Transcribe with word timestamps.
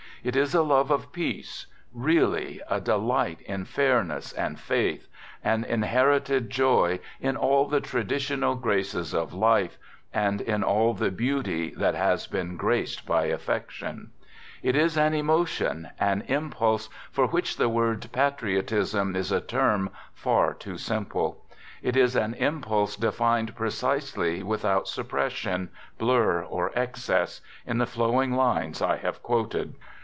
It 0.23 0.35
is 0.35 0.53
a 0.53 0.61
love 0.61 0.91
of 0.91 1.11
peace, 1.11 1.65
really, 1.91 2.61
a 2.69 2.79
delight 2.79 3.41
in 3.47 3.65
fairness 3.65 4.31
and 4.33 4.59
faith— 4.59 5.07
an 5.53 5.63
inherited 5.63 6.51
joy 6.51 6.99
in 7.19 7.35
all 7.35 7.65
the 7.67 7.81
traditional 7.81 8.53
graces 8.53 9.15
of 9.15 9.33
life, 9.33 9.79
and 10.13 10.39
Digitized 10.41 10.45
by 10.45 10.45
72 10.45 10.45
"THE 10.45 10.45
GOOD 10.45 10.45
SOLDIER 10.45 10.55
in 10.55 10.63
all 10.85 10.93
the 10.93 11.11
beauty 11.11 11.69
that 11.75 11.95
has 11.95 12.27
been 12.27 12.55
graced 12.55 13.05
by 13.07 13.25
affection. 13.25 14.11
It 14.61 14.75
is 14.75 14.95
an 14.95 15.15
emotion, 15.15 15.89
an 15.99 16.21
impulse, 16.27 16.87
for 17.11 17.25
which 17.25 17.57
the 17.57 17.67
word" 17.69 18.07
patriotism" 18.13 19.15
is 19.15 19.31
a 19.31 19.41
term 19.41 19.89
far 20.13 20.53
too 20.53 20.77
simple. 20.77 21.43
It 21.81 21.97
is 21.97 22.15
an 22.15 22.35
im 22.35 22.61
pulse 22.61 22.95
defined 22.95 23.55
precisely, 23.55 24.43
without 24.43 24.87
suppression, 24.87 25.69
blur, 25.97 26.43
or 26.43 26.71
excess, 26.77 27.41
in 27.65 27.79
the 27.79 27.87
flowing 27.87 28.33
lines 28.35 28.83
I 28.83 28.97
have 28.97 29.23
quoted. 29.23 29.73